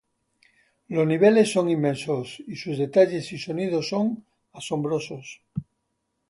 Los 0.87 1.05
niveles 1.05 1.51
son 1.53 1.69
inmensos 1.69 2.39
y 2.47 2.55
sus 2.55 2.75
detalles 2.79 3.31
y 3.33 3.37
sonido 3.37 3.83
son 3.83 4.25
asombrosos. 4.51 5.43